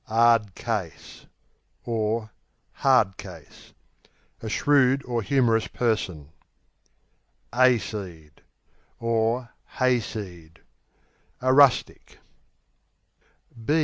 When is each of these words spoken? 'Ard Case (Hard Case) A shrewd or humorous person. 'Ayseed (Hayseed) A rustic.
'Ard 0.07 0.55
Case 0.55 1.27
(Hard 1.85 3.17
Case) 3.17 3.71
A 4.41 4.49
shrewd 4.49 5.05
or 5.05 5.21
humorous 5.21 5.67
person. 5.67 6.29
'Ayseed 7.53 8.41
(Hayseed) 8.99 10.59
A 11.39 11.53
rustic. 11.53 12.17